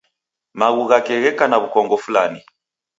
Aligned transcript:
Maghu 0.57 0.83
ghake 0.89 1.13
gheka 1.23 1.45
na 1.47 1.57
w'ukongo 1.61 1.95
fulani. 2.05 2.39